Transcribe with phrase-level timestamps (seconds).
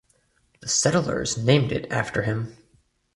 [0.61, 2.57] The settlers named it after him.